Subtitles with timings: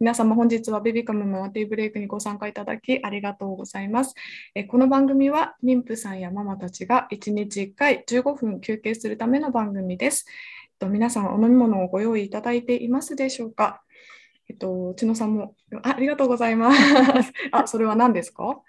[0.00, 4.14] 皆様本日はベビカムママティブレイクにご参加いただきありがとうございます。
[4.54, 10.26] えこの番組は妊婦さんやママたちが1日1回15分休憩するための番組です。
[10.28, 13.82] えっと、皆さんお飲み物をご用意いただいていますでしょうか
[14.48, 17.32] えっと、千野さんもあありがとうございます。
[17.52, 18.60] あ、それは何ですか？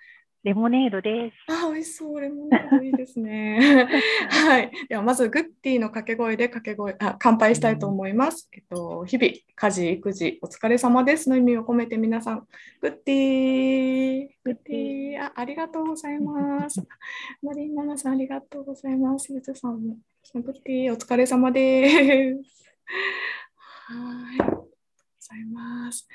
[0.46, 1.52] レモネードです。
[1.52, 2.22] あ、美味しそう。
[2.22, 3.90] レモネードいいですね。
[4.30, 4.70] はい。
[4.88, 8.48] では、まず、グッティの掛け声で掛け声あ乾杯したいと思います。
[8.54, 12.48] えっと、日々、家事、育児、お疲れ様ですの意味を込めて皆さん、
[12.80, 16.80] グッティグッティあありがとうございます。
[17.42, 19.34] マリンママさん、ありがとうございます。
[19.34, 19.98] ゆずさんも、
[20.36, 22.72] グッティお疲れ様です。
[23.88, 23.98] はい。
[23.98, 24.68] ありがとうご
[25.22, 26.08] ざいます。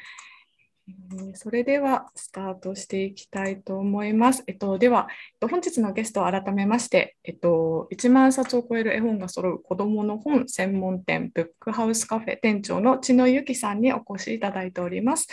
[1.34, 4.44] それではスタートしていきたいと思います。
[4.46, 5.08] えっと、では、
[5.40, 15.26] 本日のゲストを改めまして、えっと、1万冊を超える絵本が揃う子どもの本専門店ブックハウスカフェ店長の千野由紀さんにお越しいただいております。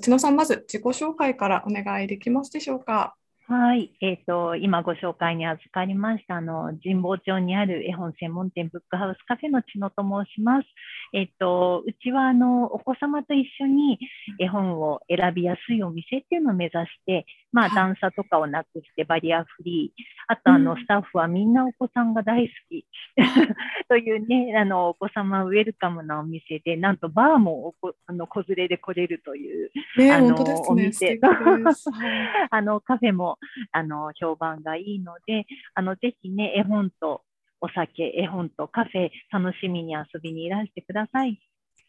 [0.00, 3.14] 千野さん、まず自己紹介からお願いできますでしょうか？
[3.50, 10.68] はい、えっ、ー、と、今ご紹介に預かりました、あの、神保町にある絵本専門店ブックハウスカフェの千野と申します。
[11.14, 13.98] えっ、ー、と、うちは、あの、お子様と一緒に
[14.38, 22.86] 絵本を選びやすいお店っていうのを目指して、まあ、段差とかをなくしてバリアフリー、あと、あの、スタッフはみんなお子さんが大好き
[23.88, 27.74] というね、あの、お子様ウェルカムなお店で、なんとバーも
[28.06, 31.18] あの子連れで来れるという、ね、あの、ね、お店
[32.50, 33.38] あの、カフェも
[33.72, 37.22] あの評判がいいので、あのぜひね、絵本と
[37.60, 41.40] お酒、絵本とカフェ、楽しみに遊びにいらしてください。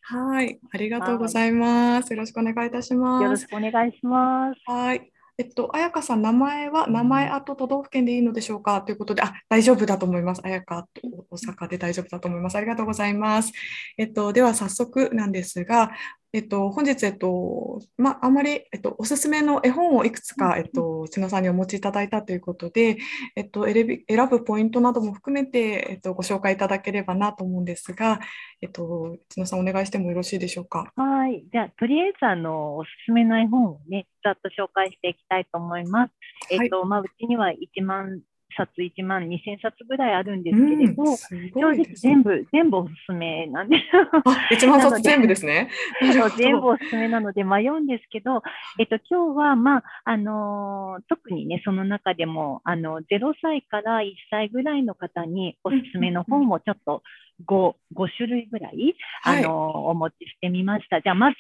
[0.02, 2.14] はい、ありがとうございます。
[2.14, 3.24] よろしくお願いいたします。
[3.24, 4.60] よろしくお願いします。
[4.66, 5.12] はい。
[5.40, 8.82] えっと、彩香さん、名前は、名前あと都道府県でいいのでしょうか？
[8.82, 10.42] ということで、あ、大丈夫だと思います。
[10.44, 12.58] 彩香と大阪で大丈夫だと思います。
[12.58, 13.54] ありがとうございます。
[13.98, 15.92] えっと、では早速なんですが、
[16.32, 22.98] えっと、本日、えっと、まあ、んまり、えっと、おすすめの絵本をいくつか、えっと、千野さんにお持ちいただいたということで、
[23.36, 28.20] えっと、選び選ぶポイントなども含めて、えっと、ご紹介いただければなと思うんですが、
[28.62, 30.92] えっと、千野さん、お願いしてもよろしいでしょうか？
[30.96, 31.44] はい。
[31.52, 36.14] じゃあ、とりあえず、あの、おすすめの絵本をね、ざっと紹介していきたいと思います。
[36.52, 38.22] えっと、はい、まあ、うちには1万
[38.60, 43.78] 冊1万2000冊ぐらいあるんですけれど、うん、正直全部、全部おすすめなんで
[44.52, 44.64] す。
[44.66, 45.70] 1万冊全部ですね。
[46.38, 48.44] 全部おすすめなので迷うんですけど、
[48.78, 57.04] えっと、今日は、まあ、あのー、特にね、その中でも、あの、0歳から1歳ぐらいの方におすすめの本をちょっと
[57.46, 61.02] 5、5種類ぐらい、あのーお持ちしてみました。
[61.02, 61.38] じゃあ、まず、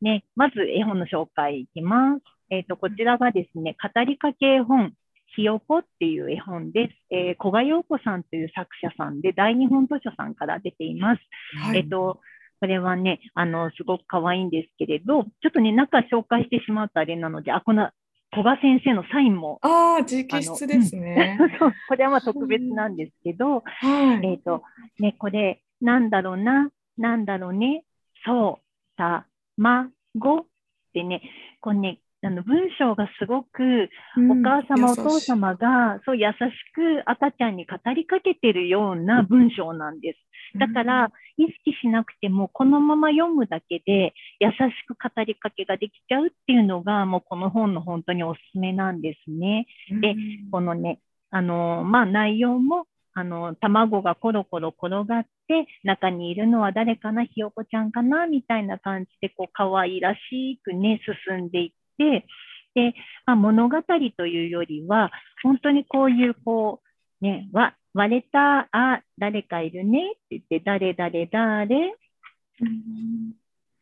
[0.00, 2.22] ね、まず絵本の紹介いきます。
[2.50, 4.92] えっ、と、こちらがですね、語りかけ絵本、
[5.34, 6.94] ひよこっていう絵本です。
[7.10, 11.20] えー、古賀陽子さんという作者さんで、大日本図書さんから出ています。
[11.58, 12.20] はい、えっ、と、
[12.60, 17.90] これはね、あの、すごく可愛いんですけれど、ちょっとね、中紹介してしまうとあれなので、あ、この
[18.30, 19.58] 古賀先生のサインも。
[19.62, 21.38] ああ、直筆ですね。
[21.58, 24.62] そう、これはまあ特別なんですけど、はい、えっ、と、
[24.98, 27.84] ね、これ、なんだろうな、なんだろうね、
[28.24, 29.26] そう、た、
[29.56, 30.44] ま、ごっ
[30.92, 31.22] てね、
[31.60, 33.90] これね、あの文章がすごく
[34.30, 36.34] お母様、お父様がそう優し
[36.72, 40.58] く赤ちゃんに語りかけてるような文章なんです。
[40.58, 44.54] だから意識しなくてもこのまま読むだけで優し
[44.86, 49.66] く語りかけができちゃうっていうのがもうこの本の本当におすすめなんですね。
[50.00, 50.14] で、
[50.50, 51.00] このね、
[51.30, 61.70] あの、まあ内容もあの、卵がコロコロ転がって、中にいるのは誰かな、ひよこちゃんかな、みたいな感じで、こう、可愛らしくね、進んでいっ
[62.02, 62.26] て、
[62.74, 62.94] で、
[63.26, 63.76] まあ、物語
[64.16, 65.10] というよりは、
[65.42, 66.80] 本当にこういう、こ
[67.20, 71.94] う、ね、わ割れた、あ、誰かいるねって言って、誰誰誰、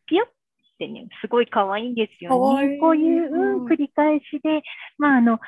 [0.07, 0.29] ピヨっ
[0.79, 2.79] てね、すごい可愛いんですよね。
[2.79, 4.63] こういう、うん、繰り返しで、
[4.99, 5.39] まあ、あの、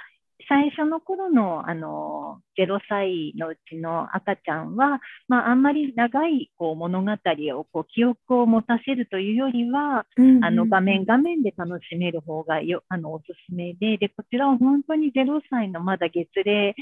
[0.48, 16.74] 最初の頃のあの0歳のうちの赤ちゃんは、まあ、あんまり長いこう物語をこう記憶を持たせるというよりは、うんうん、あの画面画面で楽しめる方がよあのおすすめででこちらは本当に0歳のまだ月齢、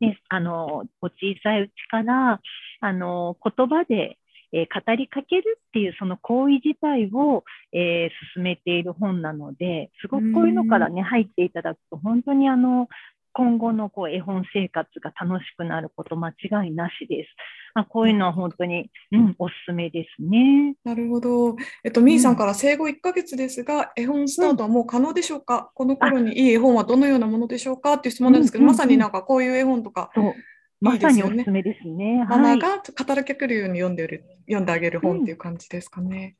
[0.00, 2.40] ね、あのお小さいうちから
[2.80, 4.18] あの言葉で
[4.52, 12.88] えー、語りかけるっていうその行為自体を、えー、進めている本なので、すごくこういうのからね、入っていただくと、本当にあの、
[13.38, 17.28] 今後のこう絵本生活が楽しくなること間違いなしです。
[17.74, 20.74] まあ、こういうのは本当に、うん、おすすめですね。
[20.82, 21.56] なるほど。
[21.84, 27.92] えっと、みーさんから生後1ヶ月ですが、絵本スタートはもう可能でしょうか、この頃にいい絵本はどのようなものでしょうか？
[27.92, 30.10] っていう質問なんですけど、まさになんかこういう絵本とか、
[30.80, 32.24] まさにおすすめですね。
[32.28, 36.36] ママが語りかけるように読んでる読んであげる本っていう感じですかね。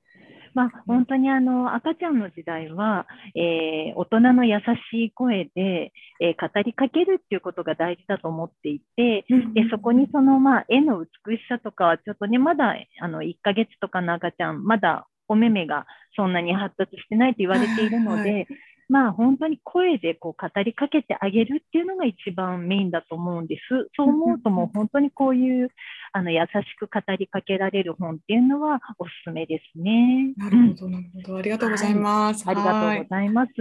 [0.55, 3.07] まあ、本当にあの赤ちゃんの時代は、
[3.37, 4.59] えー、大人の優
[4.93, 9.25] しい声で、えー、語りかけるっていうことが大事だと思っていて、
[9.55, 15.87] でそこにその、まあ、絵の美しさとかはちょっとねまだあの1ヶ月とかの赤ちゃんまだお目目が
[16.17, 18.47] そんなに発達してないと言われているので、はいはい
[18.89, 23.61] まあ本当に声でこう語りかけてあげるっていうのが一番メインだと思うんです。
[23.97, 25.69] そう思うともう本当にこういう
[26.13, 26.49] あの優し
[26.79, 30.33] く語りかけられる本っていうのはおすすめですね。
[30.37, 31.37] なるほど、なるほど。
[31.37, 32.47] ありがとうございます。
[32.47, 33.53] はい、ありがとうございます。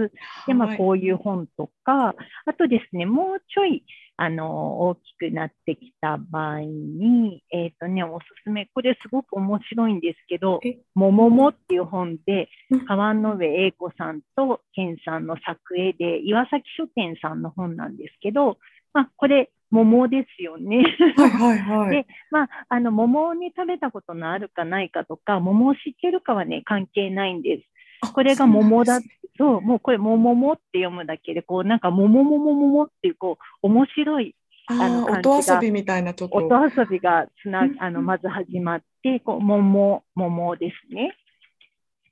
[0.46, 2.14] で、まあこういう本とか、
[2.46, 3.84] あとですね、もうちょい
[4.20, 10.60] あの、大きくなってきた場合に、えっ、ー、とね、おすすめ、これすごく面白いんですけど、
[10.96, 12.48] もももっていう本で、
[12.88, 18.58] 川上英子さんと健さんの作絵で、岩崎書店さんの本なんですけど、
[18.92, 20.82] まあ、これ、桃ですよね。
[21.16, 21.90] はいはいはい。
[22.02, 27.68] で、まあ、あの、桃をね、食べたことのあるかないかとか、桃を知ってるかはね、関係ないんです。
[28.00, 29.00] これが桃だ
[29.38, 34.34] そう、もうこれ、もももって読むだけで、こう、なんか、ももももももっていう、こう、面白い、
[34.66, 41.16] あの、音遊びみたいなとこ音遊びがつな、あの、まず始まって、こう、もも、ももですね。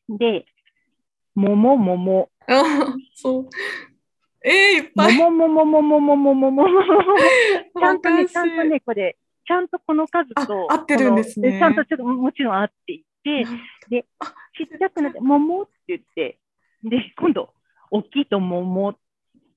[0.09, 0.47] で、
[1.35, 2.31] もももも。
[2.47, 2.63] あ、
[3.15, 3.49] そう。
[4.45, 5.19] えー、いっぱい。
[5.19, 6.67] ももももももももももも。
[7.79, 11.59] ちゃんとね、ちゃんとね、これ、ちゃんとこの数と、合ってるんですね。
[11.59, 13.45] ちゃんとちょっともちろん合っていて、
[13.91, 14.07] で、
[14.57, 16.39] ちっちゃくなって、ももって言って、
[16.83, 17.53] で、今度、
[17.91, 18.95] 大きいと桃。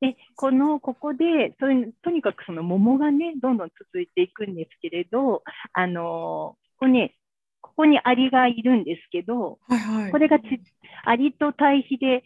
[0.02, 5.44] で、この、ここで、それとにかくその桃がね、どんどん続いていくんですけれど、
[5.74, 7.16] あのここね、
[7.62, 10.46] ここにアリがいるんですけど、はいはい、これがち
[11.04, 12.24] アリと対比で、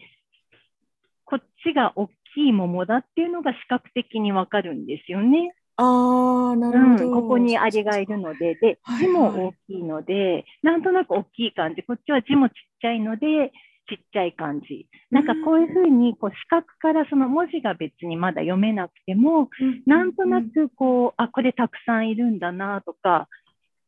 [1.26, 5.56] こっちが大きい桃だっていうのが視覚的にわかるんですよね。
[5.78, 13.52] ああ、なるほど、うん、ここにアリがいるので、で、字も大きいので、はいはい、なんとなく大きい感じ、こっちは字もちっちゃいので、
[13.88, 14.88] ちっちゃい感じ。
[15.12, 19.50] なんかこういうふうにこう視覚からその文字が別にまだ読めなくても、
[19.86, 23.28] なんとなくこう、あ、これたくさんいるんだなとか、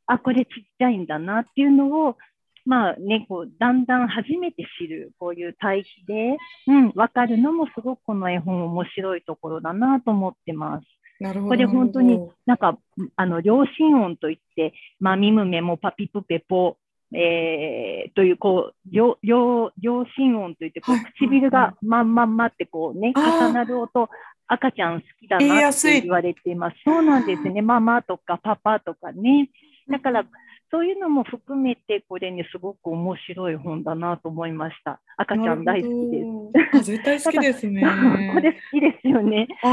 [0.07, 2.17] あ、これちっちゃいんだなっていうのを、
[2.65, 6.37] まあね、こう、だんだん初めて知る、こういう対比で、
[6.67, 10.85] うん、わかるのもすごくこの絵本面白いところだなと思ってます。
[11.19, 11.49] なるほど。
[11.49, 12.77] これ本当になんか、
[13.15, 16.77] あの、両親音といって、まみむめもパピプペポ、
[17.13, 24.09] えー、という、こう、両、両、両心音といって、こう、唇がまんまんまってこうね、重なる音、
[24.47, 26.77] 赤ちゃん好きだなって言われています。
[26.83, 27.61] そうなんですね。
[27.61, 29.49] ママとかパパとかね。
[29.89, 30.25] だから、
[30.71, 34.99] そういうのも含めて、これね、すごく面白い本だなと思いました。
[35.17, 36.91] 赤ちゃん大好きです。
[36.91, 37.81] 絶対好きですね。
[38.33, 39.47] これ好きですよね。
[39.61, 39.67] こ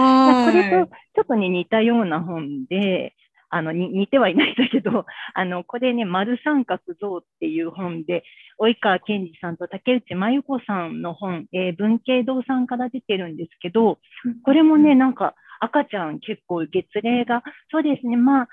[0.55, 3.15] れとちょっとね、似たような本で、
[3.55, 5.05] あの、似てはいないんだけど、
[5.35, 8.25] あの、これね、丸三角像っていう本で、
[8.59, 13.99] 及川健二さんと竹内真由子さんの本、えー、文系堂さんから出てるんですけど、
[14.43, 18.49] これもね、なんか赤ちゃん結構月齢が、そうですね、まあ、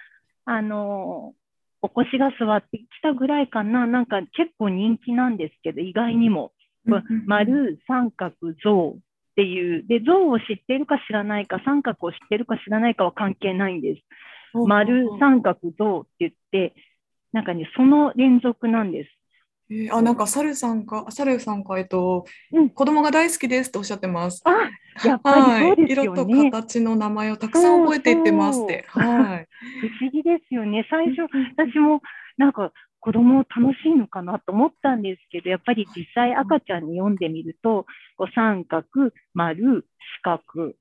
[0.45, 1.33] あの
[1.81, 6.51] お腰が座ってきたぐらいかな、なんか結構人気なんですけど、意外にも。
[7.25, 8.99] 丸三角像っ
[9.35, 14.01] ていう、で、像を知ってるか知らないか、三角を知ってるか知らないかは関係ないんです。
[14.53, 16.75] 丸、三角、銅って言って、
[17.31, 19.09] なんかね、その連続なんです。
[19.71, 24.41] えー、あ、なんか、サルさんか、サルさんか、えっと、うん、子供が大好きですとおっしゃってます。
[24.45, 24.51] あ、
[25.07, 28.85] やっぱりそうですよね、はい、色と形の名前をたくさん覚えていってますって。
[28.87, 29.47] はい。
[29.81, 30.87] 不思議ですよね。
[30.89, 31.21] 最初、
[31.55, 32.01] 私も、
[32.37, 37.85] なんか、子供楽しいのかなと思ったんですけど、やっぱり実際赤ちゃんに読んでみると、
[38.17, 38.85] こう三角、
[39.33, 39.85] 丸、
[40.21, 40.73] 四角、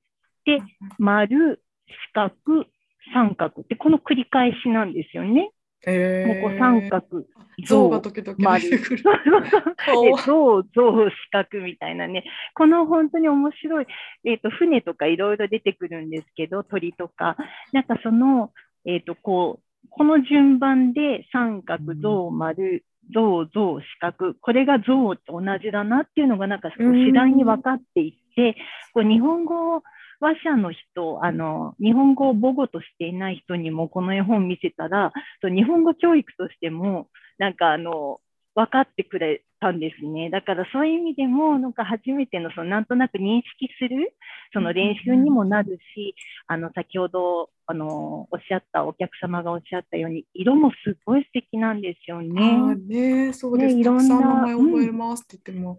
[0.45, 0.59] で、
[0.97, 2.65] 丸、四角、
[3.13, 5.51] 三角って、この繰り返しなんですよね。
[5.87, 7.23] えー、もうこう三角、
[7.65, 8.61] 象が時々丸、
[10.25, 13.87] 象、象、四角みたいなね、この本当に面白い、
[14.25, 17.37] えっ、ー、と、船とかいろいろ出てくるんですけど、鳥とか、
[17.71, 18.51] なんかその、
[18.85, 28.55] えっ、ー、と、こう、この順番で三角、象、丸、象、象、四角、これが象と同じだなっていうのがなんか次第に分かっていって、
[28.93, 29.81] こう日本語
[30.19, 35.11] 話者の人、あの、日本語を母語としていない人にもこの絵本見せたら、
[35.43, 38.19] 日本語教育としても、なんかあの、
[38.55, 40.29] 分かってくれたんですね。
[40.29, 44.13] だからそういう意味でも、なんか初めての、そのなんとなく認識する、
[44.53, 46.15] その練習にもなるし、
[46.47, 52.41] あの、先ほどあのおっしゃったお客様がおっしゃったように色もすごい素敵なんですよね。
[52.41, 55.77] あねそうです、ね、いろんな名前覚えますって言っても、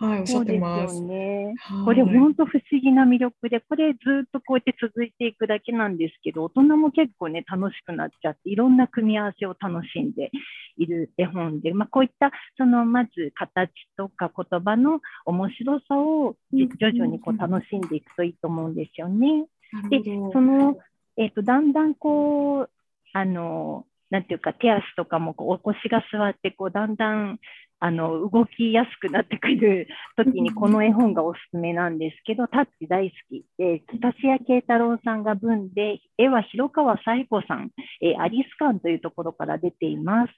[0.00, 0.94] うん、はいおっしゃってます。
[0.94, 1.52] すね、
[1.84, 10.30] これ本当不思議な魅力でこれずっとこうやって続いていくだけなんですけど大人も結構ね楽しくなっちゃっていろんな組み合わせを楽しんで
[10.76, 19.46] いる絵本で、まあ、こういったそのまず形とか言葉の面白さを徐々にこう楽しんでいくといいと思うんですよね。
[19.90, 20.76] でその
[21.16, 22.70] えーと、だんだんこう
[23.12, 27.38] あのなんていうか手足とかもこうお腰が座ってこうだんだん
[27.84, 40.32] あの動きやすくなってくる時にこの絵本がおすすめなんですけど、タッチ大好きで、北谷慶太郎さんが文で、絵は広川紗子さん、えアリス館というところから出ています。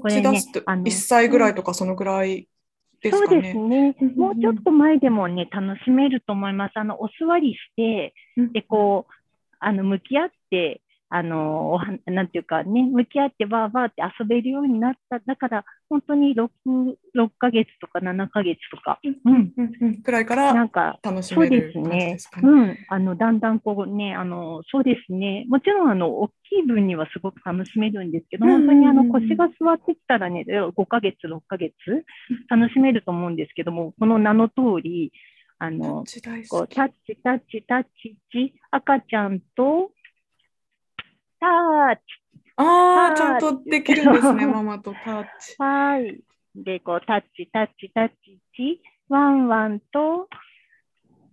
[0.00, 2.46] これね、あの1歳ぐらいとかそのぐらい
[3.02, 3.28] ですかね。
[3.28, 3.96] そうですね。
[4.14, 6.72] もうちょっと前でもね、楽しめると思います。
[6.76, 8.14] あの、お座りして、
[8.52, 9.12] で、こう、
[9.60, 10.82] あの、向き合って
[11.16, 15.20] あの、なんていうかね、向き合ってばーばーって遊べるようになった。
[15.20, 16.50] だから、本当に6、
[17.14, 22.18] 6ヶ月とか7ヶ月とか、うん、うん、くらいからなんか楽しめるそうですね。
[22.42, 22.76] うん。
[22.88, 25.44] あの、だんだんこうね、あの、そうですね。
[25.48, 31.72] もちろん、あの、大きい分にはすごく楽しめるんですけど、本当にあの、腰が座ってきたらね、5ヶ月、6ヶ月、
[32.48, 35.12] 楽しめると思うんですけども、この名の通り、
[35.58, 36.04] あの、
[36.48, 37.84] こうタッチ、タッチ、タッ
[38.30, 39.92] チ、赤ちゃんと、
[41.40, 42.02] タッチ。
[42.56, 45.56] ああ、ちゃんとできるんですね、 ママとタッチ。
[45.58, 46.20] はい。
[46.54, 50.28] で、こう、タッチ、タッチ、タッチ、チ、ワンワンと、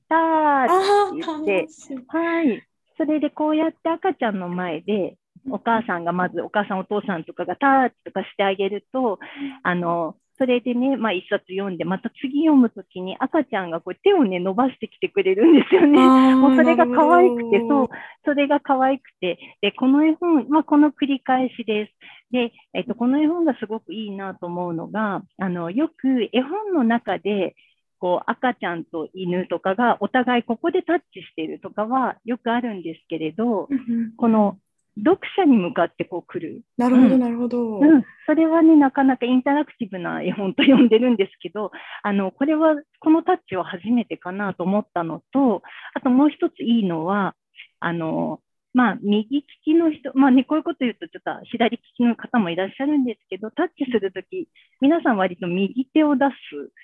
[0.09, 1.67] タッチで、
[2.07, 2.67] はい。
[2.97, 5.17] それでこうやって赤ちゃんの前で、
[5.49, 9.19] お母さんがまず、お母さん、お父さんとかがタッチとかしてあげると、
[9.63, 16.33] あの、それでね、まあ、一冊読んで、また次読むときに赤ちゃんがこう手をね、伸ばしてきてくれるんですよね。
[16.33, 17.89] もうそれが可愛くて、そう、
[18.25, 21.93] それが可愛くて、で、この絵本、まあ、この繰り返しです。
[22.31, 27.55] で、えっと、この絵本がすごくいいなと思うのが、あの、よく絵本の中で、
[27.99, 33.69] こう赤ちゃんと犬とかがお互いここでタッチしてるとかはよくあるんですけれど、
[34.17, 34.57] この
[34.97, 36.63] 読者に向かってこう来る。
[36.77, 38.03] なるほど、なるほど、うん。
[38.25, 41.71] それはね、なかなかインタラクティブな絵本と呼んでるんですけど、
[42.03, 47.35] あの、これは、このタッチは初めてかなと思ったのと、あともう一ついいのは、
[47.79, 48.41] あの、
[48.73, 54.47] まあ、右利きの人、まあね、こういうこと言うと、ちょっと左利きの方もいらっしゃるんですけど、タッチするとき、
[54.79, 56.25] 皆さん割と右手を出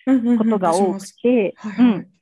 [0.05, 1.55] すことが多くて、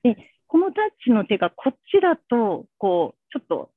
[0.04, 3.72] で、このタッチの手がこっちだと、こう、ちょっと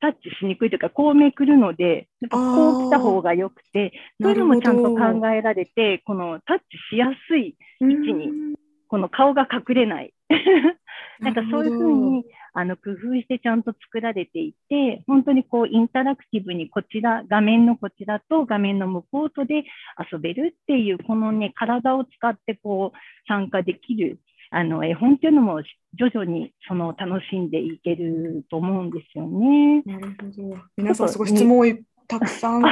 [0.00, 8.56] タッチしにくいというか、こうめくるので、やっぱこう来た方がよくて、そういうのもちゃんと考えられて、このタッチしやすい位置に、
[8.88, 10.12] この顔が隠れない。
[11.20, 19.64] なんかそういうふうにあの工夫してちゃんと作られていて、本当にこうインタラクティブにこちら、画面のこちらと画面の向こうとで
[20.12, 25.62] 遊べるっていう、このね、体を使ってこう参加できるあの絵本っていうのも
[25.94, 29.82] 徐々にその楽しんでいけると思うんですよね。
[29.84, 30.58] なるほど。
[30.76, 31.64] 皆さんすごい質問を
[32.06, 32.62] たくさん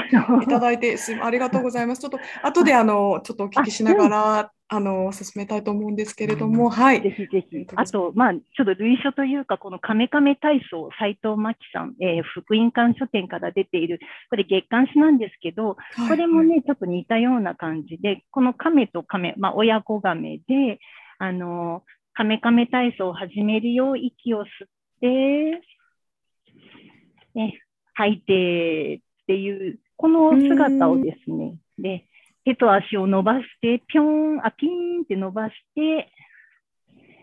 [0.43, 2.01] いただいて、すありがとうございます。
[2.01, 7.03] ちょっと後であのちょっとお聞きしながらあの進めたいと思うんですけれども、はい。
[7.03, 7.67] ぜひぜひ。
[7.77, 15.77] あとまあちょっと類書というかこのカメカメ体操斉藤真希さん、えー、福音館書店から出ているこれ月刊誌なんですけど、
[16.09, 20.79] これもね、ちょっと似たような感じで、この亀と亀まあ親子亀で。
[21.19, 21.83] あの、
[22.15, 24.69] カメカメ体操を始めるよう、息を吸っ
[25.01, 25.61] て、
[27.35, 27.61] ね、
[27.95, 32.07] 吐いてっていう、この姿をですね、で、
[32.45, 36.09] 手と足を伸ばして、ぴょん、あ、ピーンって伸ばして、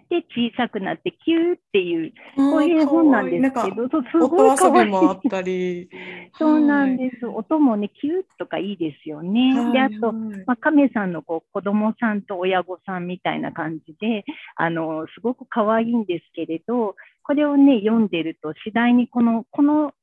[0.09, 4.89] で小さくなってキューっていうこういう本なんですけど、すごい可愛い。
[4.89, 5.89] もあったり、
[6.37, 7.25] そうなんです。
[7.25, 9.53] 音もねキューとかいいですよね。
[9.71, 14.23] であと、まあ、亀さんのこう子供さんと親御さんみたいな感じで、
[14.55, 19.93] あのすごく可愛いんですけれど、これをね読んでると次第にこのこの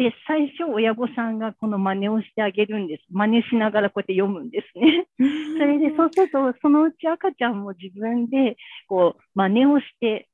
[0.00, 3.04] で、最初、親御さんがこの真似をしてあげるんです。
[3.10, 5.06] 真似しながらこうやって読むんですね。
[5.58, 8.56] それで、そうすると、そのうち赤ちゃんも自分で、
[8.88, 10.30] こう、真似をして、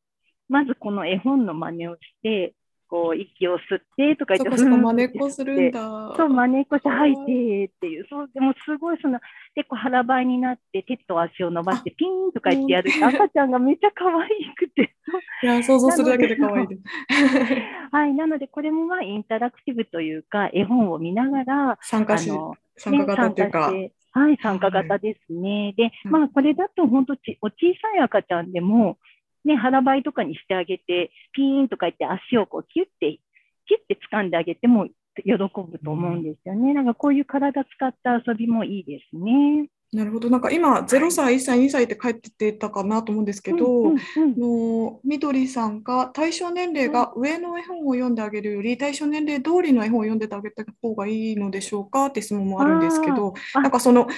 [0.48, 2.54] まずこの絵本の真似をして、
[2.88, 6.14] こう息を吸ってとか言って、そこ真似っこするんだ。
[6.16, 9.18] そう、真似っこして吐いてっていう、そう、でもすごいその、
[9.54, 14.94] 結構腹ばいになって、手と足を伸ばしてピーンとか言ってやると、赤ちゃんがめっちゃ可愛くて。
[15.42, 16.82] いや、想像するだけで可愛いです。
[17.90, 22.30] はい、なのでこれもまあインタラクティブというか、絵本を見ながら、参加し、
[22.76, 23.72] 参加型というか。
[24.12, 25.74] はい、参加型ですね。
[25.76, 27.52] で、まあこれだと本当ち、お小
[27.82, 28.96] さい赤ちゃんでも、
[29.46, 33.18] ね、腹ばいとかにしてあげて、ピーンとか言って足をこうキュッて
[33.66, 34.86] キュッて掴んであげても
[35.24, 35.48] 喜ぶ
[35.78, 36.74] と思うんですよね。
[36.74, 39.68] なんかこういう体使った遊びもいいですね。
[39.92, 40.28] なるほど。
[40.30, 44.40] なんか今、0歳、1歳、2歳って帰っててたかなと思うんですけど、うんうんうん、
[44.84, 54.08] のみどりさんが対象年齢が上の絵本を読んであげるより、対象年齢通りの絵本を読んであげた方がいいのでしょうかって質問もあるんですけど、なんかその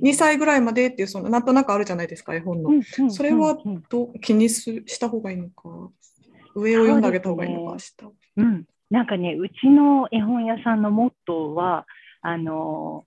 [0.00, 2.70] 2歳ぐらいまでっていう、そのなんとなくあるじゃないですか、絵本の。
[3.10, 3.58] それは
[3.90, 5.90] ど気にした方がいいのか、
[6.54, 8.06] 上を読んであげた方がいいのか、下。
[8.36, 11.84] うん、なんかね、うちの絵本屋さんのモットーは、
[12.22, 13.04] あの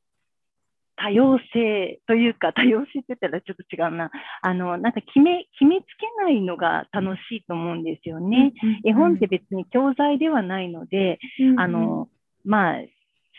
[1.02, 4.12] 多様性というか、多様性って言ったらちょっと違うな。
[4.42, 8.54] あの、なんか決め、決めつけないのが楽しいと思うんですよね。
[8.62, 12.10] うんうん、絵本って別に教材ではないので、うんうん、あの、
[12.44, 12.82] まあ、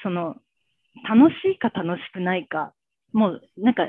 [0.03, 0.37] その、
[1.09, 2.73] 楽しいか楽しくないか、
[3.13, 3.85] もうなんか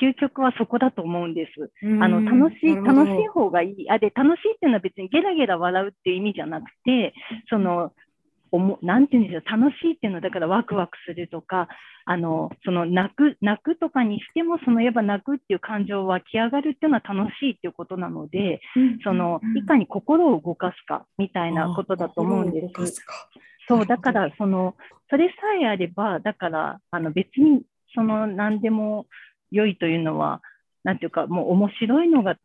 [0.00, 1.70] 究極はそこだと思うんです。
[2.00, 3.90] あの楽しい、楽しい方がいい。
[3.90, 7.14] あ、で、楽しいっていうのは別にゲラゲラ笑うっていう意味じゃなくて、
[7.48, 7.92] その、
[8.52, 11.68] おもなんて言うんでしょう、楽しいっていうのは、だからワクワクするとか、
[12.04, 18.60] あの、その泣く、泣くとかにしても、そのやっぱ泣くっていう感情湧き上がるっていうのは楽しいっていうことなので、
[19.04, 23.04] その、いかに心を動かすかみたいなことだと思うんです。
[23.68, 24.76] そう、だから、その、
[25.08, 27.62] それさえあれば、だから、あの別に、
[27.94, 29.06] その何でも
[29.50, 30.42] 良いというのは、
[30.84, 32.36] なんていうか、もう面白いのが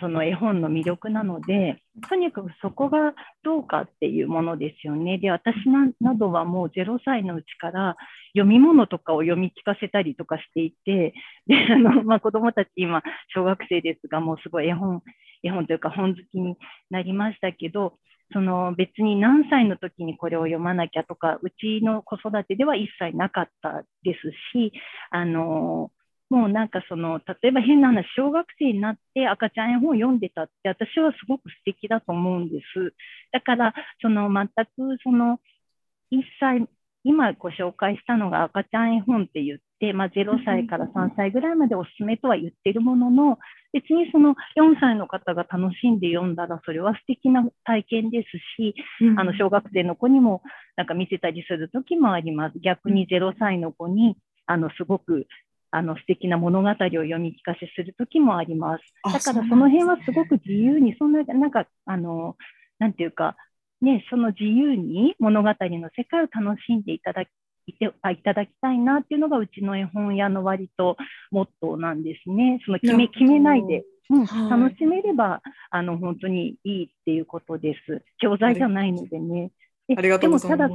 [0.00, 5.18] その絵本の魅力なので、とにかくそこがどうかっていうものですよね。
[5.18, 5.56] で、私
[6.00, 7.96] などはもう0歳のうちから
[8.34, 11.14] 読み物とかを読み聞かせたりとかしていて、
[11.46, 13.02] で、あの、まあ、子供たち今、
[13.34, 15.02] 小学生ですが、もうすごい絵本、
[15.42, 16.56] 絵本というか本好きに
[16.90, 17.98] なりましたけど、
[18.32, 24.72] その別に何歳の時にこれを読まなきゃとか、うちの子育てでは一切なかったですし、
[25.10, 25.90] あの、
[26.30, 32.94] もうなんかその、例えば変な話、小学生になって赤ちゃん絵本を読んでたって私はすごく素敵だと思うんです。
[33.32, 35.40] だから、その全くその、
[36.10, 36.68] 1歳、
[37.04, 43.38] 今ご紹介したのが赤ちゃん絵本って言って、まあ、0歳から3歳ぐらいまでおすすめとは言ってるものの、
[43.72, 50.42] 別にその4歳の方が楽しんで読んだらそれは素敵な体験ですし、うん、あの小学生の子にも
[50.76, 52.58] なんか見せたりする時もあります。
[52.60, 54.16] 逆に0歳の子に
[54.46, 55.26] あのすごく
[55.70, 58.84] あの素敵な物語を読み聞かせする時もあります。
[59.04, 62.36] だからその辺はすごく自由に、そんな、なんか、あの、
[62.78, 63.36] なんていうか、
[63.80, 67.28] ね、その自由に物語の世界を楽しんでいただき
[67.68, 70.96] いてあいただきたいなっていうのがうちの絵本屋の割と
[71.30, 72.60] モットーなんですね。
[72.64, 78.02] その決め決めないで、うん、はい、楽しめればあの本当にいいっていうことです。
[78.18, 79.52] 教材じゃないのでね。
[79.88, 80.68] でもただ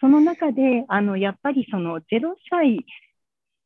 [0.00, 2.84] その中であのやっぱりその0歳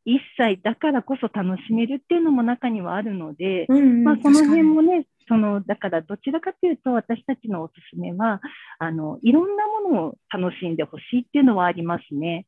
[0.06, 8.42] 1歳だからこそ楽しめるっていうのも中にはあるので、うんうん、まあ、その辺もね、そのだからどちらかというと私たちのおすすめは
[8.78, 12.46] あのいろんなものを楽しんでほしいっていうのはありますね。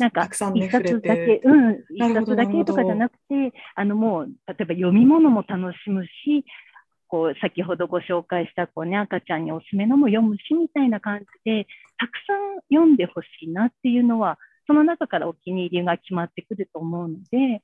[0.00, 6.46] なんか、一冊だけ、うん、一冊だけとかじゃなくて、あのもう、例えば読み物も楽しむし、
[7.08, 11.66] こう、先ほどご紹介した、こうね、赤ちゃんにおすすめのも読むし、みたいな感じで、
[11.98, 17.62] たくさん読んでほしいなっていうのは、その中からお気に入りが決まってくると思うので、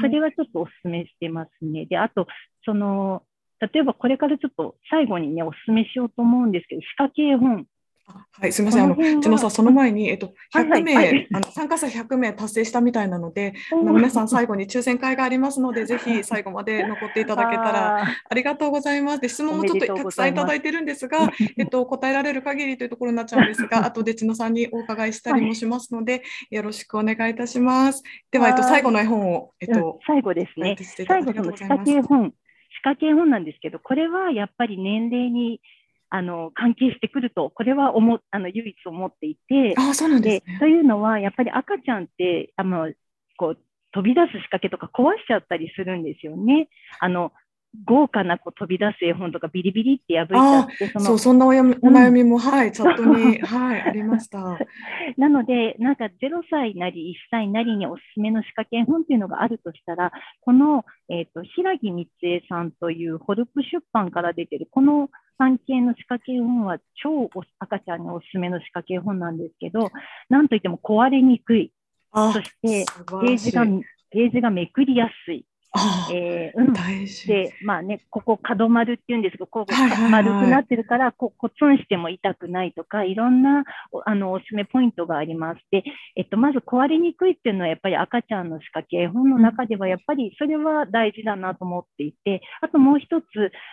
[0.00, 1.86] それはちょっとお勧めしてますね。
[1.86, 2.26] で、あと、
[2.64, 3.22] その、
[3.60, 7.66] 例えばこれからちょっと最後にね、お勧めしようと思うんですけど、仕掛け絵本
[8.42, 8.84] はい、すみません。
[8.84, 19.20] あの、うちのさ、その前に、えっと、100名、はいはい、あの、参加者100名達成したみたいなので、あの皆さん最後に抽選会がありますので、 ぜひ最後まで残っていただけたらありがとうございます。
[19.20, 26.18] で、質問もちょっとたくさんいただいてるんですが、えっと、答えられる限りというところになっちゃうんですが、 後で千野さんにお伺いしたりもしますので、は
[26.50, 28.02] い、よろしくお願いいたします。
[28.30, 30.76] では、えっと、最後の絵本を、えっと、最後ですね。
[31.06, 32.32] 最後の仕掛け絵本。
[32.74, 35.60] 仕掛け絵本なんですけど、これはやっぱり年齢に
[36.14, 42.92] あの関係してくると、これは思あの唯一思っていて、あそうなんです、ね、というのは、やっぱり赤ちゃんってあの
[43.38, 43.58] こう
[43.92, 46.68] 飛び出す仕掛けとか壊しちゃったりするんですよね。
[47.00, 47.32] あの
[47.86, 54.58] 豪華なこう飛び出す絵本とかビリビリって破いちゃってそのそうそんなお悩みも、うん、はいチャットに、はい、ありました。
[55.16, 65.08] なのでなんか0歳なり1歳なりにおすすめの仕掛け絵本っていうのがあるとしたらこの、えーと、平木光恵さんというホルプ出版から出てるこの
[65.42, 67.28] 関係の仕掛け絵本は超
[67.58, 69.90] 赤ちゃんにおすすめの仕掛け絵本なんですけど
[70.28, 71.72] なんといっても壊れにくい。
[72.14, 75.44] そしてページがページがめくりやすい
[76.12, 76.72] えー、うん、
[77.26, 79.72] で、まあね、ここ角丸っていうんですけど、ここ
[80.10, 83.64] 丸くなってるから、こコツンしても痛くないとか、いろんな
[84.04, 85.82] あのおすすめポイントがありまして、
[86.16, 93.24] えっと、まず壊れにくいっていうのは、やっぱり赤ちゃんの仕掛け、絵本の中ではやっぱりそれは大事だなと思っていて、あともう一つ、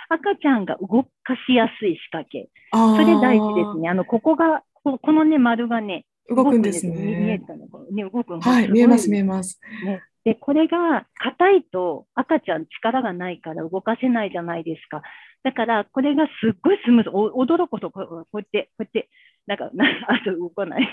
[0.08, 2.50] 赤ちゃんが動かしやすい仕掛け。
[2.72, 3.90] それ大事ですね。
[3.90, 6.96] あの、ここがここのね、丸がね、動くんですね。
[6.96, 9.60] 見えたのね、動くはい、見えます、見えます。
[9.84, 15.02] ね、で、これが硬いと赤ちゃん力がないから動かせないじゃないですか。
[15.44, 19.10] だから、これがすっごいスムーズ、驚くことこうやって、こうやって、
[19.48, 19.72] なんか、
[20.08, 20.88] あと動かない。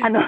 [0.00, 0.20] あの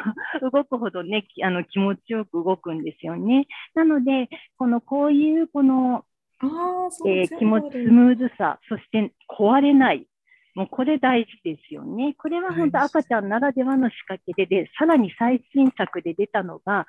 [0.51, 3.47] 動くほどねあの、気持ちよく動くんですよね。
[3.77, 6.05] なので、このこういうこの、
[6.43, 10.09] えー、気持ち、スムーズさ、そして壊れない。
[10.57, 12.15] もうこれ大事ですよね。
[12.19, 16.87] これは本当赤ちゃんならではの仕掛けで、で、さらに最新作で出たのが、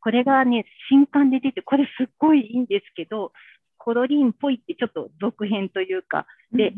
[0.00, 3.32] これがね、新刊で出て、これすっごいいいんですけど、
[3.76, 6.72] コロリンっぽいってちょっと続編というか、で、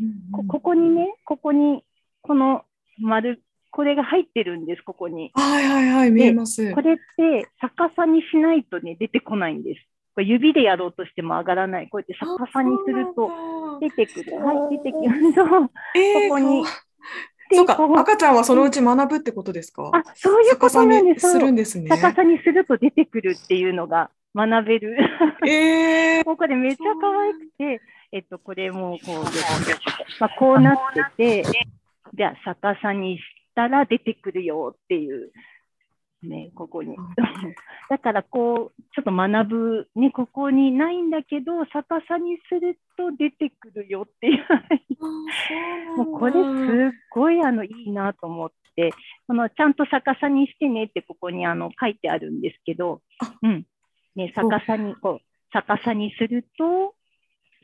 [0.47, 1.83] ここにね、ここに、
[2.23, 2.65] この
[2.99, 5.31] 丸、これが入ってるんです、ここに。
[5.35, 6.73] はいはいはい、見えます。
[6.73, 9.87] これって逆さにしないとね、出てこないんです。
[10.13, 11.89] これ指でやろうとしても上がらない。
[11.89, 13.29] こうやって逆さにすると
[13.79, 14.35] 出てくる。
[14.43, 15.69] はい、出てきますと、こ
[16.29, 16.65] こに。
[17.53, 19.91] そうか、赤ちゃんはそのうち学ぶってことですか？
[19.93, 21.31] あ、そういうことなんです。
[21.31, 21.89] するんですね。
[21.89, 24.97] 逆さにすると出てくるっていうのが学べる。
[25.45, 27.81] えー、も うこれめっちゃ可愛くて、
[28.13, 29.23] えっと、これもこう、
[30.19, 30.77] まあ、こうなっ
[31.17, 31.51] てて、
[32.13, 33.23] じゃあ逆さにし
[33.55, 35.31] たら出てくるよっていう
[36.23, 36.95] ね、ここに。
[37.89, 44.45] だからこう、ちょっと学ぶ、ね、ここにないんだけど、逆さにすると出てくるよっていう。
[45.97, 48.91] もうこれすっごいあのいいなと思って、
[49.27, 53.01] このちゃんと逆さにしてねってここにあの書いてあるんですけど、
[53.41, 53.65] うん。
[54.15, 55.21] ね、逆さに、こう、
[55.53, 56.93] 逆さにすると、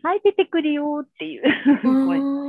[0.04, 1.44] はい、出てくるよっていう。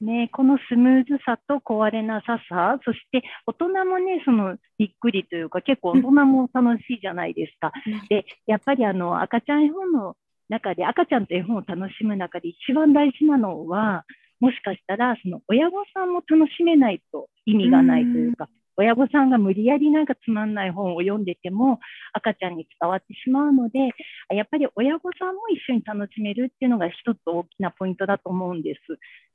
[0.00, 7.72] ね、このスムーズさと壊れなささ、そして大人もね、そのびっくりというか、結構大人も楽しいじゃないですか。
[8.08, 10.16] で、やっぱりあの赤ちゃん絵本の
[10.48, 14.04] 中で、赤ちゃんと絵本を楽しむ中で一番大事なのは、
[14.40, 18.48] もしかしたらその親御さんも楽しめないと意味がないというか、
[18.80, 21.80] 親御さんが無理やりなんかつまんない本を読んでても
[22.14, 23.78] 赤ちゃんに伝わってしまうので、
[24.30, 28.80] やっぱり親御さんも一緒に楽しめるっていうのが一つ大きなポイントだと思うんです。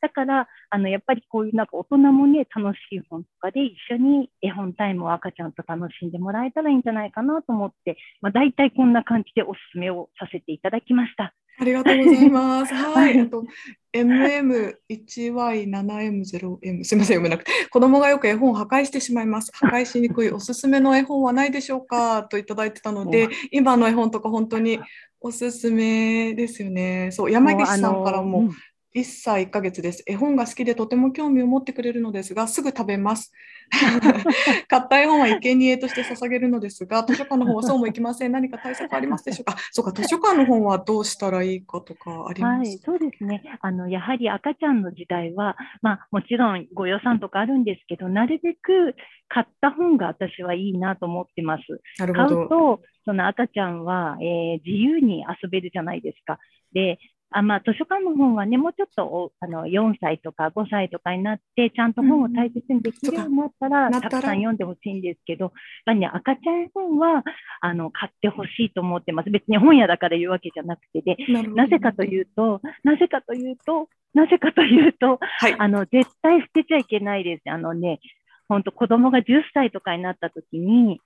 [0.01, 11.33] だから、あのやっぱりこういうなんか大人もね、楽しい本とかで一緒に絵本タイムを赤ちゃんと楽しんでもらえたらいいんじゃないかなと思って、まあ、大体こんな感じでおすすめをさせていただきました。
[11.57, 12.73] ありがとうございます。
[12.77, 13.19] はい。
[13.19, 13.45] あと
[13.93, 19.51] MM1Y7M0M すみません読めなくて子供がよく絵本を破壊してしまいます。
[19.55, 22.23] 破壊しにくいおすすめの絵本はないでしょうか？
[22.23, 24.79] といただいてたので、今の絵本とか本当に
[25.21, 27.09] おすすめですよね。
[27.11, 28.49] そう山岸さんからも
[28.95, 30.03] 1歳1ヶ月です。
[30.07, 33.33] 絵本が好きでとても興味を持ってくれるのですが、すぐ食べます。
[34.69, 38.31] 買った絵本は生贄として捧げるのですが、図書館の方はそうもいきません。
[38.31, 39.57] 何か対策ありますでしょうか？
[39.71, 43.43] そうか、図書館の本はどうしたらいいかとかあります、はい、そうですね。
[43.59, 48.95] あのやはり赤ちゃんの時代は、まあ、もちろんご予算とかあるんですけど、なるべく
[49.27, 51.63] 買った本が私はいいなと思ってます。
[51.99, 56.39] なるほど買うと、その赤ちゃんは、えー、自由に遊べるじゃないですか。
[56.71, 56.99] で、
[57.31, 65.51] あまあ、図書館の本はね、もうちょっとあの4歳とか5歳とかになって、ちゃんと本を大切にできるようになったら、うん、たくさん読んでほしいんですけど、やっ
[65.85, 67.23] ぱね、赤ちゃん本は
[67.61, 69.31] あの買ってほしいと思ってます。
[69.31, 71.17] 別に本屋だから言うわけじゃなくてで、
[71.55, 77.49] なぜかというと、なぜかというと、なぜかというと、はい、あの絶対捨てちゃいけないです。
[77.49, 77.99] あのね、
[78.47, 81.01] 本当子供が10歳とかになった時に、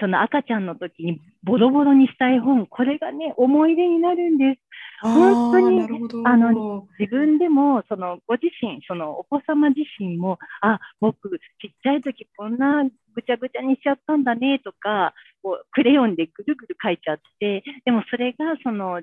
[0.00, 4.60] その赤ちゃんの時にボロボロにした絵本、これがね、思い出になるんです。
[5.02, 5.80] 本当に
[6.24, 11.28] あの自分でもそのご自身、そのお子様自身も、あ僕、
[11.60, 19.00] ちっちゃい時こんなぐちゃぐちゃにしちゃったんだねとか、こうクレヨンでぐるぐる描いちゃって、でもそれがその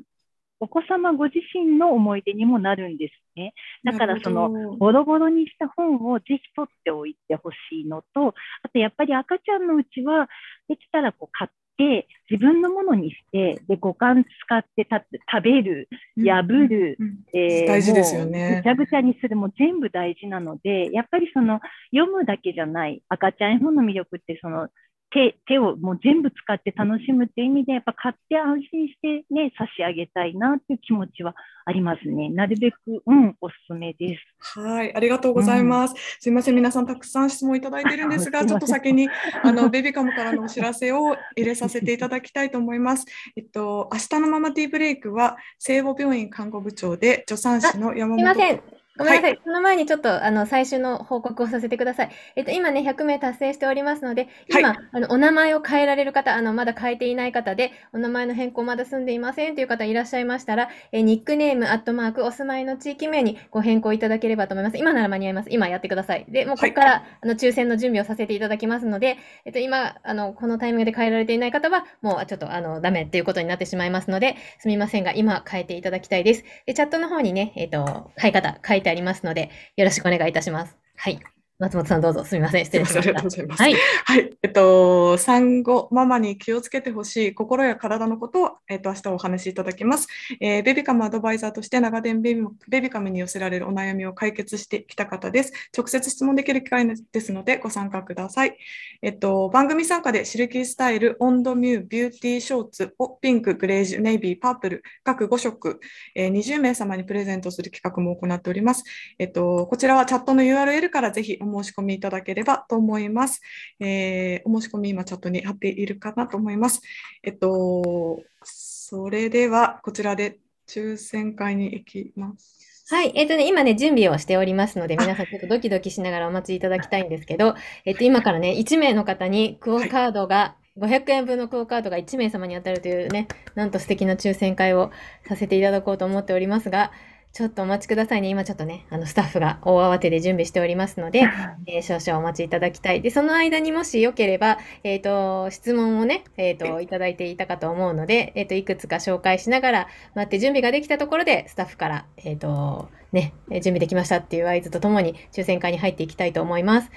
[0.62, 3.54] お子様ご自身の思い出にもなるんですね。
[3.84, 10.30] だからそのボロボロにした本をぜひ取っておいてほしいのと、あとやっぱり赤ちゃんのうちは
[10.70, 18.62] できたらこう買って自分のものにして、で五感使ってた食べる、破る、うんうん、えー、大事ですよね。
[18.64, 21.60] ぐちゃぐちゃにするも全部大事なので、やっぱりその
[21.92, 24.70] 読むだけじゃない赤ちゃん絵本の魅力ってその
[25.12, 32.30] 手手をもう全部使って楽しむっていう意味で、やっぱ買って安心してね、差し上げたいなっていう気持ちはありますね。
[32.30, 34.60] なるべく、うん、おすすめです。
[34.60, 35.92] はい、ありがとうございます。
[35.92, 39.10] うん、すみません、皆さんたくさん質問いただいているんですが、 ちょっと先に
[39.44, 43.06] あのベビカムからのお知らせを入れさせていただきたいと思います。
[43.36, 48.20] えっと、明日のママティーブレイクは、聖母病院看護部長で助産師の山本。
[48.20, 48.81] すみません。
[49.04, 49.40] ごめんなさい。
[49.44, 52.12] その前にちょっと、あの、最終の報告をさせてください。
[52.36, 64.78] えっと、今ね、100名達成しておりますので、今、はい、あの、お名前を変えられる方、あの、まだ変えていない方で、お名前の変更まだ済んでいませんという方いらっしゃいましたら、えニックネーム、アットマーク、お住まいの地域名にご変更いただければと思います。
[64.78, 65.50] 今なら間に合います。
[65.52, 66.26] 今やってください。
[66.30, 76.44] で、もうここから、はい、あの、抽選の準備をさせていただきますので、えっと、今、あの、このタイミングで変えられていない方は、もうちょっと、あの、ダメっていうことになってしまいますので、すみませんが、今変えていただきたいです。
[76.66, 80.78] で、チャットの方にね、えっと、変え方書いてありますので、よろしくお願いいたします。
[80.96, 81.41] はい。
[81.62, 83.14] 松本さんどうぞすみません失礼しました。
[83.44, 83.48] い。
[83.48, 90.08] はい、はい、えっと産後ママに気をつけてほしい心や体のことをえっと明日お話しいただきます。
[90.40, 95.54] えー、ベビカムアドバイザーとして長年ベビベビカムに寄せられるお悩みを解決してきた方です。
[95.78, 98.58] 直接質問できる機会ですのでご参加ください。
[99.04, 105.80] えっと番組参加でシルキースタイル、オンドミュー、ビューティーショーツをピンク、グレージュ、ネイビー、パープル各5色、
[106.16, 108.84] えー、20名様にプレゼントする企画も行っております。
[109.20, 113.42] えっとこちらはチャットの URL からぜひお申し込みいただけければと思います。
[113.80, 116.82] えー、お申し込み今チャットに貼っているかなと思います。
[117.24, 122.58] えっと、それではこちらで抽選会に行きます。
[122.90, 123.12] はい。
[123.16, 134.92] えっ、ー、とね、今ね、準備をしておりますので、皆さんちょっとドキドキしながらお待ちいただきたいんですけど、えっ、と、今からね、1名の方にクオカードが、500円分のクオカードが1名様に当たるというね、なんと素敵な抽選会を
[135.28, 136.92] させていただこうと思っておりますが、
[137.34, 138.28] ちょっとお待ちくださいね。
[138.28, 141.22] 今ちょっとね、あのスタッフが大慌てで準備しておりますので、
[141.66, 143.02] えー、少々お待ちいただきたい。
[143.02, 156.92] で、その間にもしよければ、えっ、ー、と、質問をね、えっ、ー、と、いただいていたかと思うので、えっ、と、いくつか紹介しながら、待って準備ができたところで、スタッフから、えっ、と、ね、準備できましたっていう合図とともに、抽選会に入っていきたいと思います。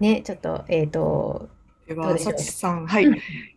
[0.00, 1.48] ね、ちょっと、えっ、と、
[1.88, 3.06] では、さちさん、はい、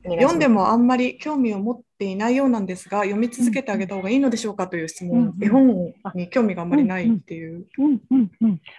[0.06, 7.68] 読んでもあんまり興味を持っていないようなんですが、読み続けてあげた方がいいのでしょうかという質問、絵本に興味があんまりないっていう。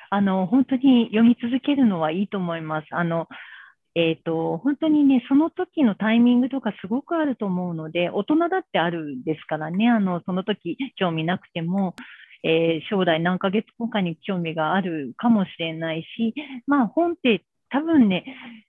[0.08, 2.86] あの本当に読み続けるのはいいと思います。
[2.92, 3.28] あの
[3.94, 11.94] えーと、本当にね、その時のタイミングとかすごくあると思うので、大人だってあるんですからね、あのその時興味なくても、
[12.42, 16.34] えー、将来何ヶ月後かに興味があるかもしれないし、
[16.66, 18.24] まあ、本って多分ね、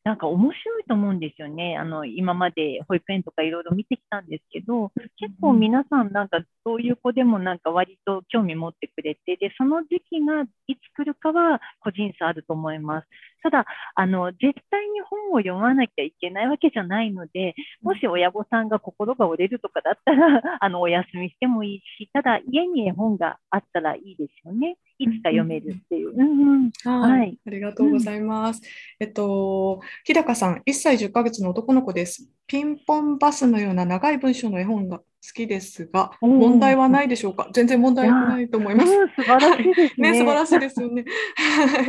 [0.05, 1.77] なんか面白いと思うんですよね。
[1.77, 13.07] あの、今まで保育園とかいろいろ見てきたんですけど、結構皆さんなんかそういう子でもなんか割と興味持ってくれて、で、その時期がいつ来るかは個人差あると思います。
[13.43, 24.77] ただ、あの、絶対に本を読まなきゃいけないわけじゃないので、もし親御さんが心が折れるとかだったら、 あの、お休みしてもいいし、ただ家に絵本があったらいいですよね。
[24.97, 26.13] いつか読めるっていう。
[26.15, 27.37] うんはい。
[27.45, 28.61] ありがとうございます。
[28.99, 32.29] うん、えっと、日高さん、1歳10ヶ月の男の子です。
[32.53, 37.49] ピンポンバスのような長い文章の絵本が好きですが、問題はないでしょうか？
[37.51, 38.91] 全然問題ないと思います。
[38.91, 40.11] 素晴らしいですね。
[40.11, 41.03] ね素晴らしいですよね。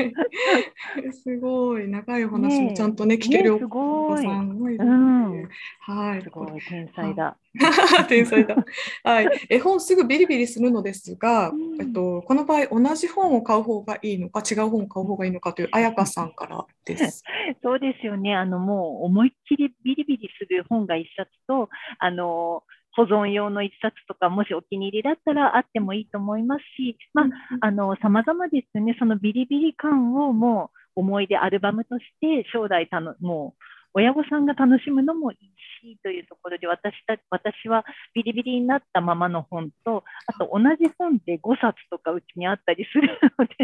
[1.22, 1.86] すごい。
[1.86, 5.48] 長いお話もちゃんとね、聞けるお子さんもいるので。
[5.80, 6.22] はい。
[6.22, 7.36] すごい、天才だ。
[8.08, 8.56] 天才だ。
[9.04, 9.28] はい。
[9.48, 17.22] 絵本すぐビリビリするのですが、えっと、この場合、同じ本を買う方がいいのか、違う本を買う方がいいのかという、彩香さんからです。
[17.62, 18.34] そうですよね。
[18.34, 22.64] あの、もう思いっきりビリビリする本が一冊と、あの、
[22.96, 27.26] 保存用の一冊とか、もしお気に入りだったらあってもいいと思いますし、まあ、
[27.60, 28.96] あの、様々ですよね。
[28.98, 33.62] そのビリビリ感をもう思い出アルバムとして将来たの、もう
[33.94, 35.38] 親御さんが楽しむのもいい
[35.80, 43.54] しというところで私た私はビリビリになったままの本とあと同じ本で5冊とかうちにあったりするので。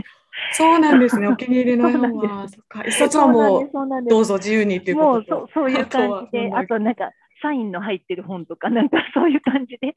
[0.52, 1.26] そうなんですね。
[1.28, 2.46] お気に入りの本は。
[2.86, 3.70] 一冊はもう
[4.08, 7.10] どうぞ自由にということともうそうそういう感じであとなんか
[7.42, 9.94] サインの入ってる本とか、 なんかそういう感じで、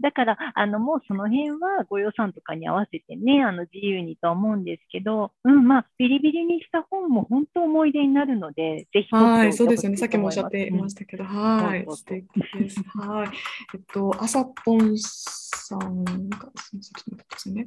[0.00, 9.96] だから、あの、もうその辺はご予算とかに合わせてね、あの、自由にと思うんですけど、うん、まあ、ビリビリにした本も本当思い出になるので、ぜひはい、そうですよね。
[9.96, 12.26] さっきもおっしゃっていましたけど、うん、はい、素敵
[12.58, 12.82] です。
[12.98, 13.28] はい。
[13.74, 17.66] えっと、あさぽんさんが、すみません、ちょっと待ってくださいね。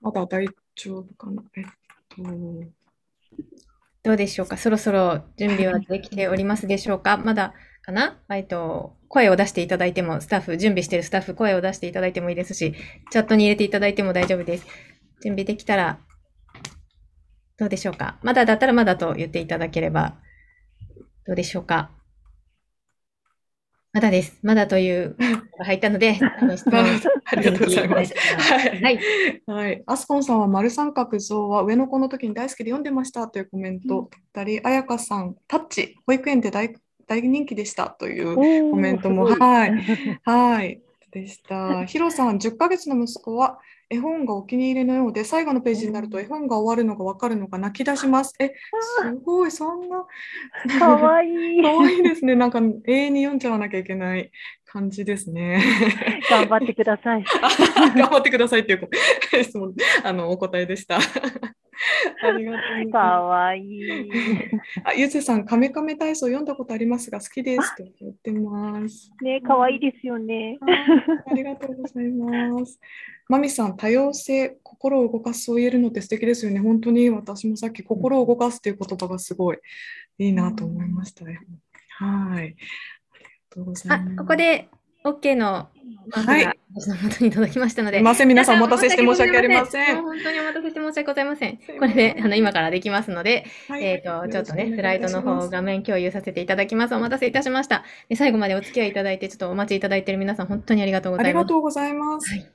[0.00, 1.42] まだ大丈夫かな？
[1.56, 1.64] えっ
[2.08, 2.22] と、
[4.04, 4.58] どうでしょうか？
[4.58, 7.16] そろそろ準備はできておりますでしょうか？
[7.16, 8.20] まだかな？
[8.30, 12.74] えっと、声を出していただいても、スタッフ、準備しているスタッフ、声を出していただいてもいいですし、
[13.10, 14.66] チャットに入れていただいても大丈夫です。
[15.22, 16.00] 準備できたら、
[17.56, 18.18] どうでしょうか？
[18.22, 20.16] まだだったらまだと言っていただければ、
[21.26, 21.90] どうでしょうか？
[23.94, 24.38] まだです。
[24.42, 25.16] まだという
[25.58, 26.84] が入ったので、あの質問
[27.26, 28.14] ありがとうございます。
[28.14, 28.82] はい。
[28.82, 29.00] はい。
[29.46, 29.82] はい。
[29.86, 36.74] アスコンさんは丸三角像は上の子の時に大好きで読んでましたというコメントだったり、あやかさん、タッチ、保育園で大
[37.06, 39.74] 大人気でしたというコメントも、はい。
[40.24, 40.80] はい。
[41.10, 41.84] でした。
[41.84, 43.58] ヒロさん、10ヶ月の息子は
[43.90, 48.34] 絵本がお気に入りのようで、最後のページになると絵本が終わるのが分かるのか泣き出します。
[48.38, 48.54] え、
[49.02, 50.06] すごい、そんな。
[50.78, 51.62] かわいい。
[51.62, 52.34] かわいいですね。
[52.34, 54.30] なんか永遠に読んじゃわなきゃいけない
[54.74, 55.62] 感じですね。
[56.28, 57.22] 頑張ってください。
[57.94, 58.88] 頑張ってくださいっていう
[59.44, 60.96] 質問、 あの、お答えでした。
[60.96, 64.10] ありがとうかわいい。
[64.82, 69.12] あ、ゆずさん、カメカメ体操読んだことありますが、好きですと言ってます。
[69.22, 70.58] ね、かわいいですよね。
[71.30, 72.80] ありがとうございます。
[73.28, 76.60] まみさん、多様性、心を動かす、そう言えるのって素敵ですよね。
[76.60, 79.58] 本当に私もさっき、心を動かすという言葉がすごい
[80.18, 81.40] いいなと思いましたね。
[81.98, 82.42] はい。
[82.42, 82.56] ありが
[83.50, 84.12] とうございます。
[84.14, 84.68] あ、ここで
[85.04, 85.68] OK の
[86.08, 87.98] マークが私の元に届きましたので。
[87.98, 90.02] すみません、皆さんお待たせして申し訳ありません。
[90.02, 91.56] 本当にお待たせして申し訳ございません。
[91.56, 96.94] これであの今からできますので、はい、えっ、ー、と、ちょっとね、スライドの方、画面共有させていただきます。
[96.94, 97.84] お待たせいたしました。
[98.08, 101.42] で最後までお付き合いいただいて、ちょっとお待ちいただいている皆さん、本当にありがとうございます。
[101.42, 102.30] ありがとうございます。
[102.30, 102.53] はい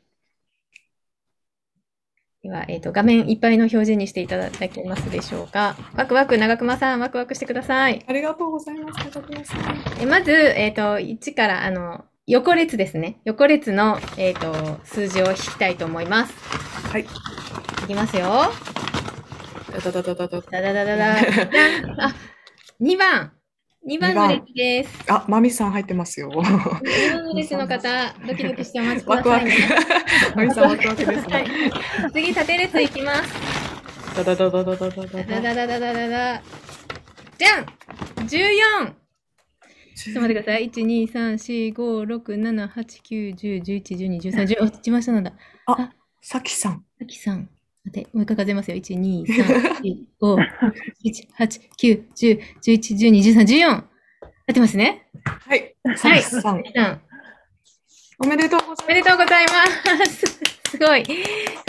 [2.41, 5.75] では、えっ、ー、と、画面いっぱいの表示にしていただけますでしょうか。
[5.95, 8.05] ワクワク、長熊さん、ワクワクしてください。
[8.07, 9.05] ありがとうございます。
[9.11, 9.61] 長熊さん。
[9.99, 13.19] えまず、えっ、ー、と、1から、あの、横列ですね。
[13.25, 16.33] 横列の、えっ、ー、と、数字を引きたいと思います。
[16.87, 17.01] はい。
[17.01, 17.07] い
[17.87, 18.51] きますよ。
[19.73, 20.39] ダダダダダダ。
[20.39, 21.15] ダダダダダ。
[22.05, 22.15] あ、
[22.79, 23.38] 2番。
[23.87, 25.05] 2番の列です。
[25.07, 26.29] あ、マミさん入ってますよ。
[26.29, 29.53] 2番の列の方、ドキドキしてお待ちください、ね。
[30.35, 31.45] マミさんワクワクですね。
[32.13, 33.33] 次、縦列いきます。
[34.17, 36.43] ダダダダダダダダダダダダダダダ。
[37.37, 37.65] じゃん
[38.27, 38.93] !14!
[39.95, 40.69] ちょっと待ってください。
[40.69, 44.63] 1、2、3、4、5、6、7、8、9、10、11、12、13、10。
[44.63, 45.33] あ、一番下なんだ。
[45.67, 46.85] あ、さきさん。
[46.99, 47.49] さきさん。
[47.85, 48.77] 待って、もう一回数えますよ。
[48.77, 49.45] 1、2、3、
[49.81, 50.37] 4、5、6、
[51.05, 53.59] 7、8、9、10、11、12、13、14。
[53.67, 53.83] や
[54.51, 55.07] ってますね?
[55.23, 55.75] はい。
[55.83, 56.23] はい。
[58.21, 58.83] おめでとうございます。
[58.83, 60.49] おめでとうございます。
[60.69, 61.03] すごい。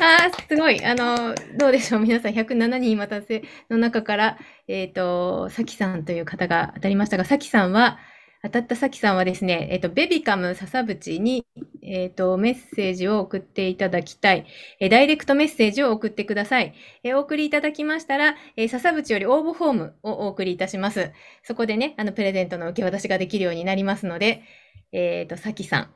[0.02, 0.84] あすごい。
[0.84, 2.00] あの、どうでしょう。
[2.00, 7.98] 皆さん、107人待たせの中から、えっ、ー、と、さきさんという方が当たりましたが、さきさんは、
[8.42, 11.46] 当たったさきさんはですね、えっ、と、ベビカム笹淵に、
[11.82, 14.46] えっ、と、メッセージを送っていただきたい。
[14.78, 16.74] えダイレクトメッセージを送ってください。
[17.02, 21.12] えお送りいただきましたら、え笹淵より応募フォームをお送りいたします。
[21.42, 24.42] そこでね、あの、プレゼントの受け渡しができるようになりますので、
[24.92, 25.94] えっ、と、さきさん、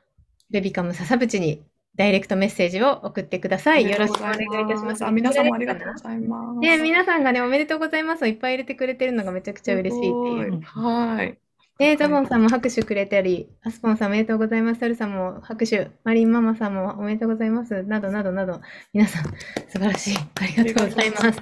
[0.51, 1.63] ベビカム笹淵に
[1.95, 3.89] ダイレクトメッセージを送ってください。
[3.89, 5.03] よろしくお願いいたします。
[5.03, 6.59] あ皆さんもありがとうございます。
[6.59, 10.61] ね、皆さんがね、おめでとうございますをいっぱい入れてくれてるのがめちゃくちゃ嬉しいっていう。
[10.61, 11.39] はい。
[11.77, 14.79] で、ザボンさんも拍手くれたり、アスポンさんおめでとうございます。
[14.79, 17.83] サルさんも拍手、マリンママさんもおめでとうございます。
[17.83, 18.61] などなどなど、
[18.93, 19.31] 皆さん素
[19.73, 20.17] 晴らしい。
[20.17, 21.41] ありがとうございます。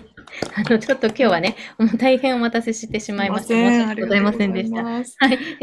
[0.56, 1.56] あの、ちょっと今日はね、
[2.00, 3.50] 大変お待たせしてしまいました。
[3.50, 4.84] 申し訳ございませんでした。
[4.84, 5.06] はい。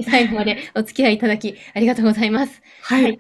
[0.04, 2.62] 最後までお付き合いいただき、ありがとうございます。
[2.82, 3.18] はい、はい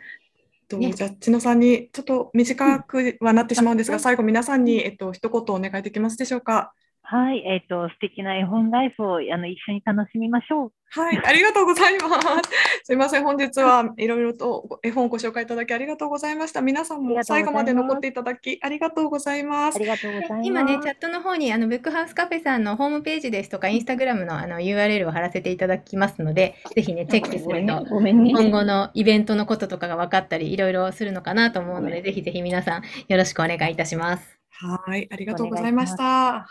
[0.68, 6.72] と、ね、じゃあ、千野さんにちょっと短くはなってしまうんですが、うん、最後皆さんに、えっと、一言お願いできますでしょうか？
[7.12, 10.72] はい、えっ、ー、と、素敵な絵本ライフをあの一緒に楽しみましょう。
[10.90, 12.50] はい、 ありがとうございます。
[12.86, 16.60] すみません、本日はいろいろと絵本をご紹介いただきありがとうございました。
[16.60, 19.76] 皆さんも最後まで残っていただきありがとうございます。
[19.76, 20.46] ありがとうございます。
[20.46, 34.39] 今ね、チャットの方にあのブックハウスカフェさんのホームページですとか、インスタグラムのあの URL を貼らせていただきますので、ぜひね、チェックすると、今後のイベントのこととかが分かったり、いろいろするのかなと思うので、ぜひぜひ皆さんよろしくお願いいたします。
[34.62, 36.04] はい、ありがとうございました。
[36.04, 36.46] は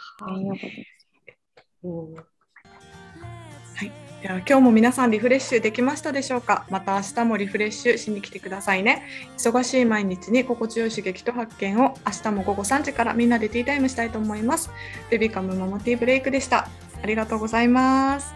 [3.82, 3.92] い。
[4.22, 6.66] では今日も皆さんリフレッシュできましたでしょうか？
[6.70, 9.04] また明日もリフレッシュしに来てくださいね。
[9.38, 14.72] 忙しい毎日に心地よい刺激と発見を明日も午後3時からみんなでティータイムしたいと思います。
[15.10, 16.68] ベビカムママティーブレイクでした。
[17.02, 18.34] ありがとうございます。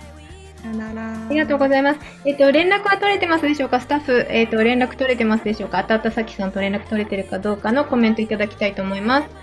[0.61, 1.25] さよなら。
[1.25, 1.99] ありがとうございます。
[2.23, 3.81] えっ、ー、と、連絡は取れてますでしょうか？
[3.81, 5.81] スタッフ、えっ、ー、と、連絡取れてますでしょうか？
[5.81, 9.42] 当たったさきさんと連絡取れてるかどうかのコメントいただきたいと思います。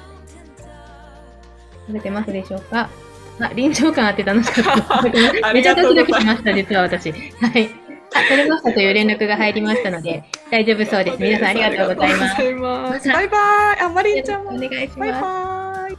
[1.91, 2.89] 取れてますでしょうか？
[3.41, 5.03] あ、臨場感あって楽しかった。
[5.53, 7.11] めちゃドキドキしました、実は私。
[7.13, 7.71] はい。
[8.13, 11.23] あ、取れましたという連絡が入りましたので、大丈夫そうです。
[11.23, 12.53] 皆さんありがとうございます。
[12.55, 13.39] ますバイバ
[13.79, 13.81] イ。
[13.83, 14.51] あ、マリンちゃんも。
[14.51, 14.99] お願いします。
[14.99, 15.97] バイバイ。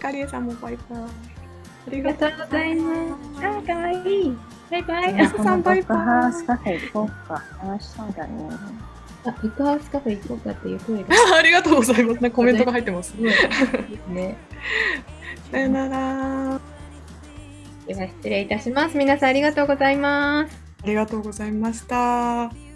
[0.00, 1.00] カリエさんもバイバイ。
[1.00, 1.06] あ
[1.90, 2.94] りがとうございま
[3.40, 3.46] す。
[3.46, 4.36] あ、かわいい。
[4.70, 5.20] バイバイ。
[5.22, 5.98] あさんバイバイ。
[5.98, 7.42] ハウスカフェ行こうか。
[7.64, 8.30] 楽しそうだね。
[9.28, 11.06] あ、ブックハウスカフェ行こうかっていう声が。
[11.36, 12.30] ありがとうございます。
[12.30, 13.14] コメントが入ってます。
[13.14, 13.32] ね。
[14.08, 14.36] ね。
[15.50, 16.60] さよなら。
[17.86, 18.96] では失礼いたします。
[18.96, 20.58] 皆さんありがとうございます。
[20.82, 22.67] ありがとうございました。